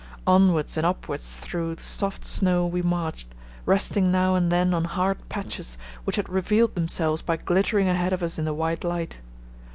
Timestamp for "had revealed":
6.15-6.73